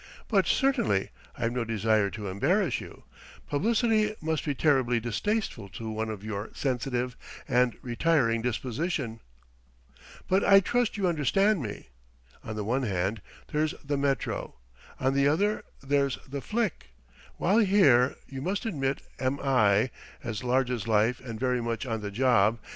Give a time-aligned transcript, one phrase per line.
[0.27, 3.03] "But certainly: I've no desire to embarrass you:
[3.47, 7.15] publicity must be terribly distasteful to one of your sensitive
[7.47, 9.19] and retiring disposition....
[10.27, 11.89] But I trust you understand me?
[12.43, 14.53] On the one hand, there's the Métro;
[14.99, 16.95] on the other, there's the flic;
[17.37, 19.91] while here, you must admit, am I,
[20.23, 22.57] as large as life and very much on the job!